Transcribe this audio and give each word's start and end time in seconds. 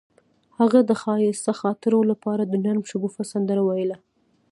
هغې 0.59 0.81
د 0.85 0.91
ښایسته 1.01 1.51
خاطرو 1.61 1.99
لپاره 2.11 2.43
د 2.45 2.53
نرم 2.63 2.83
شګوفه 2.89 3.23
سندره 3.31 3.61
ویله. 3.65 3.97